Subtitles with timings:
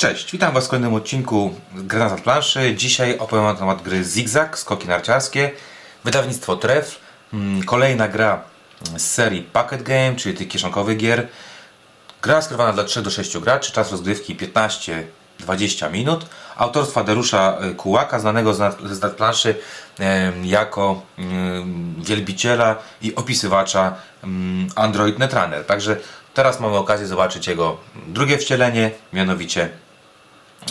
[0.00, 2.74] Cześć, witam Was w kolejnym odcinku Granat na planszy.
[2.76, 5.50] Dzisiaj opowiem na temat gry Zigzag, skoki narciarskie,
[6.04, 7.00] wydawnictwo Tref,
[7.32, 8.42] mm, kolejna gra
[8.96, 11.28] z serii Packet Game, czyli tych kieszonkowych gier.
[12.22, 16.26] Gra skrywana dla 3 do 6 graczy, czas rozgrywki 15-20 minut.
[16.56, 18.58] Autorstwa Derusza y, Kułaka, znanego z
[19.00, 19.54] nad, planszy
[20.42, 23.94] jako em, wielbiciela i opisywacza
[24.24, 25.64] em, Android Netrunner.
[25.64, 25.96] Także
[26.34, 27.76] teraz mamy okazję zobaczyć jego
[28.06, 29.70] drugie wcielenie, mianowicie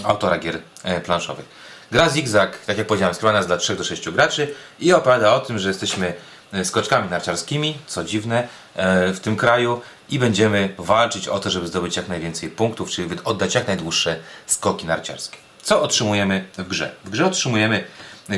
[0.03, 1.45] autora gier e, planszowych.
[1.91, 5.39] Gra Zigzag, tak jak powiedziałem, skrywana jest dla 3 do 6 graczy i opowiada o
[5.39, 6.13] tym, że jesteśmy
[6.53, 11.67] e, skoczkami narciarskimi, co dziwne, e, w tym kraju i będziemy walczyć o to, żeby
[11.67, 15.37] zdobyć jak najwięcej punktów, czyli oddać jak najdłuższe skoki narciarskie.
[15.61, 16.91] Co otrzymujemy w grze?
[17.05, 17.83] W grze otrzymujemy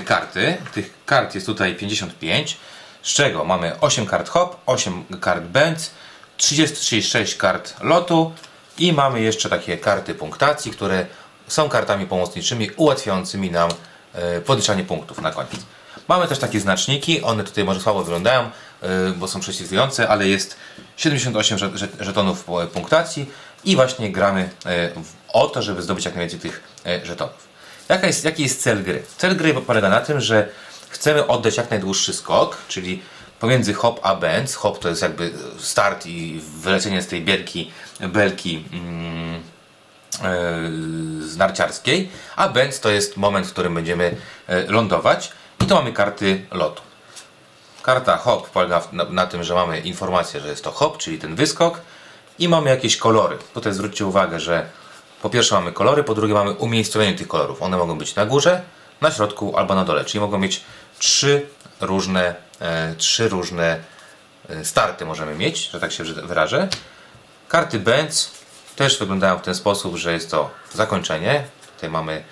[0.06, 0.58] karty.
[0.74, 2.58] Tych kart jest tutaj 55,
[3.02, 5.92] z czego mamy 8 kart hop, 8 kart benz,
[6.38, 8.34] 36 kart lotu
[8.78, 11.06] i mamy jeszcze takie karty punktacji, które
[11.52, 13.70] są kartami pomocniczymi ułatwiającymi nam
[14.14, 15.52] e, podliczanie punktów na koniec.
[16.08, 18.50] Mamy też takie znaczniki, one tutaj może słabo wyglądają, e,
[19.18, 20.56] bo są prześwitujące, ale jest
[20.98, 23.30] 78 żet- żet- żetonów po- punktacji
[23.64, 24.92] i właśnie gramy e,
[25.34, 27.48] o to, żeby zdobyć jak najwięcej tych e, żetonów.
[27.90, 29.04] Jaka jest, jaki jest cel gry?
[29.18, 30.50] Cel gry polega na tym, że
[30.90, 33.02] chcemy oddać jak najdłuższy skok, czyli
[33.40, 34.56] pomiędzy hop a benz.
[34.56, 39.61] Hop to jest jakby start i wylecenie z tej bielki, belki mm, e,
[41.20, 44.18] z narciarskiej, a benz to jest moment, w którym będziemy
[44.48, 46.82] e, lądować i to mamy karty lotu.
[47.84, 51.36] Karta hop polega na, na tym, że mamy informację, że jest to hop, czyli ten
[51.36, 51.82] wyskok
[52.40, 53.38] i mamy jakieś kolory.
[53.54, 54.70] Tutaj zwróćcie uwagę, że
[55.22, 57.62] po pierwsze mamy kolory, po drugie mamy umiejscowienie tych kolorów.
[57.62, 58.62] One mogą być na górze,
[59.02, 60.64] na środku albo na dole, czyli mogą mieć
[61.00, 61.48] trzy
[61.82, 63.80] różne, e, trzy różne
[64.50, 66.68] e, starty możemy mieć, że tak się wyrażę.
[67.48, 68.41] Karty Benz
[68.76, 71.44] też wyglądają w ten sposób, że jest to zakończenie.
[71.76, 72.24] Tutaj mamy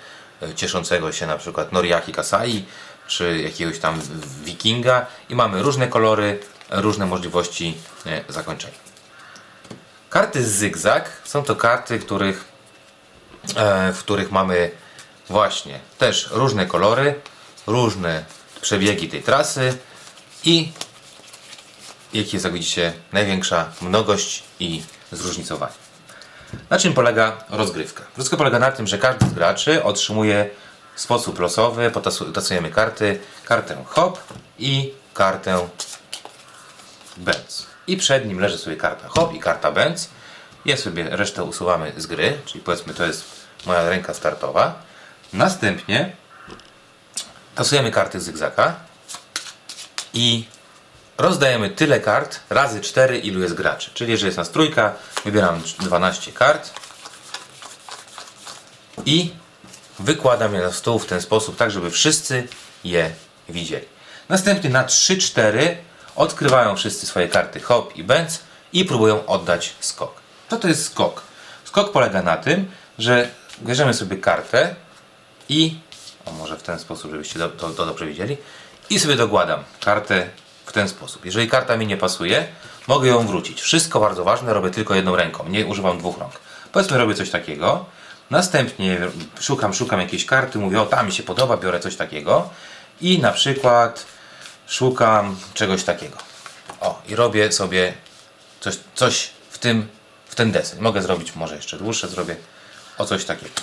[0.42, 2.64] e, cieszącego się na przykład Noriaki Kasai,
[3.06, 4.00] czy jakiegoś tam
[4.44, 6.40] wikinga i mamy różne kolory,
[6.70, 8.74] różne możliwości e, zakończenia.
[10.10, 12.44] Karty zygzak są to karty, których,
[13.56, 14.70] e, w których mamy
[15.28, 17.20] właśnie też różne kolory,
[17.66, 18.24] różne
[18.60, 19.78] przebiegi tej trasy
[20.44, 20.72] i
[22.12, 25.89] jaki jest, jak widzicie, największa mnogość i zróżnicowanie.
[26.70, 28.02] Na czym polega rozgrywka?
[28.16, 30.50] Rozgrywka polega na tym, że każdy z graczy otrzymuje
[30.94, 34.18] w sposób losowy, potasu- tasujemy karty, kartę hop
[34.58, 35.68] i kartę
[37.16, 37.66] benz.
[37.86, 40.08] I przed nim leży sobie karta hop i karta benz.
[40.64, 43.24] Ja sobie resztę usuwamy z gry, czyli powiedzmy to jest
[43.66, 44.82] moja ręka startowa.
[45.32, 46.16] Następnie
[47.54, 48.74] tasujemy karty zygzaka
[50.14, 50.44] i
[51.18, 53.90] rozdajemy tyle kart razy 4 ilu jest graczy.
[53.94, 54.94] Czyli jeżeli jest nas trójka,
[55.24, 56.70] wybieram 12 kart
[59.06, 59.30] i
[59.98, 62.48] wykładam je na stół w ten sposób, tak żeby wszyscy
[62.84, 63.10] je
[63.48, 63.86] widzieli.
[64.28, 65.74] Następnie na 3-4
[66.16, 68.40] odkrywają wszyscy swoje karty hop i benz
[68.72, 70.14] i próbują oddać skok.
[70.50, 71.22] Co to jest skok?
[71.64, 73.30] Skok polega na tym, że
[73.62, 74.74] bierzemy sobie kartę
[75.48, 75.78] i
[76.24, 78.36] o może w ten sposób, żebyście to, to, dobrze widzieli
[78.90, 80.28] i sobie dokładam kartę
[80.70, 81.24] w ten sposób.
[81.24, 82.48] Jeżeli karta mi nie pasuje,
[82.86, 83.60] mogę ją wrócić.
[83.60, 86.32] Wszystko bardzo ważne, robię tylko jedną ręką, nie używam dwóch rąk.
[86.72, 87.84] Powiedzmy robię coś takiego,
[88.30, 88.98] następnie
[89.40, 92.50] szukam, szukam jakiejś karty, mówię o ta mi się podoba, biorę coś takiego
[93.00, 94.06] i na przykład
[94.66, 96.16] szukam czegoś takiego.
[96.80, 97.92] O i robię sobie
[98.60, 99.88] coś, coś w tym,
[100.26, 100.80] w ten deseń.
[100.80, 102.36] Mogę zrobić może jeszcze dłuższe, zrobię
[102.98, 103.54] o coś takiego.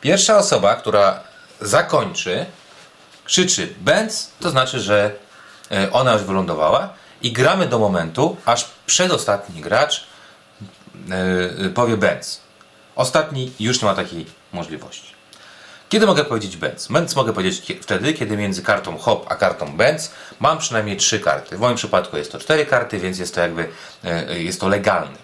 [0.00, 1.20] Pierwsza osoba, która
[1.60, 2.46] zakończy,
[3.24, 5.14] krzyczy Benz, to znaczy, że
[5.92, 6.88] ona już wylądowała
[7.22, 10.06] i gramy do momentu, aż przedostatni gracz
[11.64, 12.40] e, powie Benz.
[12.96, 15.12] Ostatni już nie ma takiej możliwości.
[15.88, 16.88] Kiedy mogę powiedzieć Benz?
[16.88, 21.56] Benz mogę powiedzieć wtedy, kiedy między kartą hop a kartą Benz mam przynajmniej trzy karty.
[21.56, 23.68] W moim przypadku jest to cztery karty, więc jest to jakby
[24.04, 25.16] e, jest to legalne.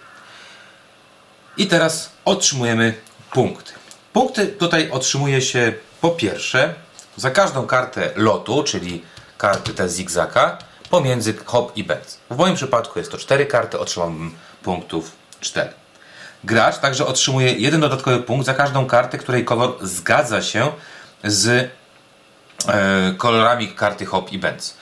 [1.56, 2.94] I teraz otrzymujemy
[3.32, 3.72] punkty.
[4.12, 6.75] Punkty tutaj otrzymuje się po pierwsze
[7.17, 9.02] za każdą kartę lotu, czyli
[9.38, 10.58] karty te zigzaka,
[10.90, 12.19] pomiędzy hop i benz.
[12.31, 15.73] W moim przypadku jest to 4 karty, otrzymałbym punktów 4.
[16.44, 20.73] Gracz także otrzymuje jeden dodatkowy punkt za każdą kartę, której kolor zgadza się
[21.25, 21.70] z
[22.69, 24.76] e, kolorami karty hop i benz.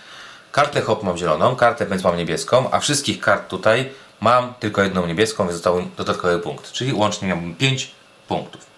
[0.52, 5.06] Kartę hop mam zieloną, kartę benz mam niebieską, a wszystkich kart tutaj mam tylko jedną
[5.06, 6.72] niebieską, więc został dodatkowy punkt.
[6.72, 7.90] Czyli łącznie miałbym 5
[8.28, 8.75] punktów.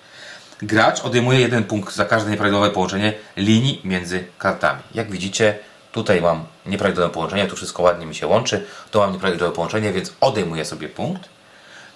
[0.62, 4.82] Gracz odejmuje jeden punkt za każde nieprawidłowe połączenie linii między kartami.
[4.94, 5.58] Jak widzicie,
[5.92, 10.12] tutaj mam nieprawidłowe połączenie, tu wszystko ładnie mi się łączy, tu mam nieprawidłowe połączenie, więc
[10.20, 11.28] odejmuję sobie punkt.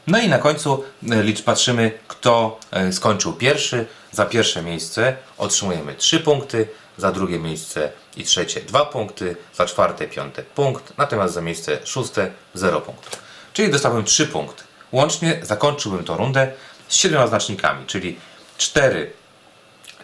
[0.06, 3.86] No i na końcu e, licz patrzymy, kto e, skończył pierwszy.
[4.12, 10.06] Za pierwsze miejsce otrzymujemy 3 punkty, za drugie miejsce i trzecie 2 punkty, za czwarte,
[10.06, 13.22] piąte punkt, natomiast za miejsce szóste 0 punktów.
[13.52, 14.62] Czyli dostałbym 3 punkty.
[14.92, 16.52] Łącznie zakończyłbym tą rundę
[16.88, 18.16] z 7 znacznikami, czyli
[18.62, 19.12] 4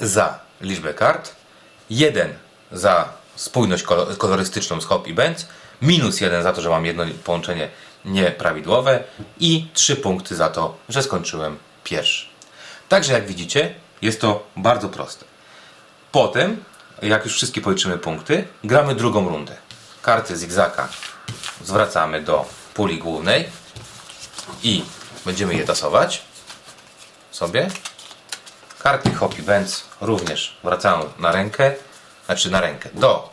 [0.00, 1.34] za liczbę kart,
[1.90, 2.38] 1
[2.72, 5.46] za spójność kolo- kolorystyczną z Hop i Benz,
[5.82, 7.68] minus 1 za to, że mam jedno połączenie
[8.04, 9.04] nieprawidłowe
[9.40, 12.26] i 3 punkty za to, że skończyłem pierwszy.
[12.88, 15.24] Także jak widzicie, jest to bardzo proste.
[16.12, 16.64] Potem,
[17.02, 19.56] jak już wszystkie policzymy punkty, gramy drugą rundę.
[20.02, 20.88] Karty zigzaka
[21.64, 22.44] zwracamy do
[22.74, 23.48] puli głównej
[24.62, 24.84] i
[25.24, 26.22] będziemy je tasować
[27.30, 27.68] sobie.
[28.88, 31.72] Karty Hop i Benz również wracają na rękę,
[32.26, 33.30] znaczy na rękę, do,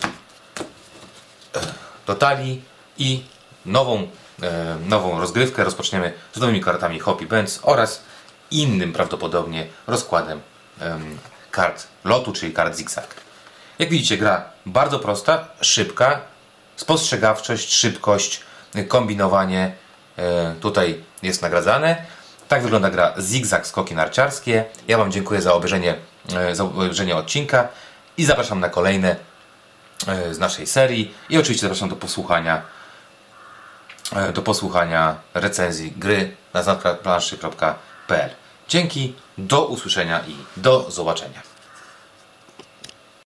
[2.08, 2.64] do talii
[2.98, 3.24] i
[3.66, 4.08] nową,
[4.42, 8.04] e, nową rozgrywkę rozpoczniemy z nowymi kartami Hop i Benz oraz
[8.52, 10.42] innym prawdopodobnie rozkładem
[10.80, 11.18] em,
[11.52, 13.16] kart lotu, czyli kart zigzag.
[13.80, 16.22] Jak widzicie, gra bardzo prosta, szybka,
[16.76, 18.42] spostrzegawczość, szybkość,
[18.88, 19.76] kombinowanie
[20.18, 22.06] e, tutaj jest nagradzane.
[22.48, 24.66] Tak wygląda gra Zigzag Skoki Narciarskie.
[24.88, 25.96] Ja Wam dziękuję za obejrzenie,
[26.36, 27.68] e, za obejrzenie odcinka
[28.18, 29.16] i zapraszam na kolejne
[30.08, 32.62] e, z naszej serii i oczywiście zapraszam do posłuchania
[34.16, 38.30] e, do posłuchania recenzji gry na znakplanszy.pl.
[38.68, 41.55] Dzięki, do usłyszenia i do zobaczenia.